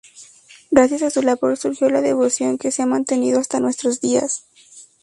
Gracias 0.71 1.03
a 1.03 1.09
su 1.11 1.21
labor 1.21 1.57
surgió 1.57 1.87
la 1.91 2.01
devoción 2.01 2.57
que 2.57 2.71
se 2.71 2.81
ha 2.81 2.87
mantenido 2.87 3.39
hasta 3.39 3.59
nuestros 3.59 4.01
días. 4.01 4.47